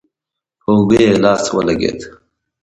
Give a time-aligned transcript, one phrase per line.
[0.61, 1.99] پر اوږه يې لاس ولګېد.